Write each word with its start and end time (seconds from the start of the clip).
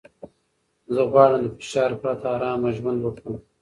زه 0.93 1.01
غواړم 1.11 1.41
له 1.47 1.51
فشار 1.59 1.91
پرته 2.01 2.27
ارامه 2.35 2.69
ژوند 2.77 2.99
وکړم. 3.03 3.35